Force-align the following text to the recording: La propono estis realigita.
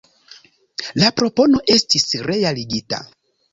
La 1.03 1.11
propono 1.19 1.63
estis 1.75 2.09
realigita. 2.31 3.03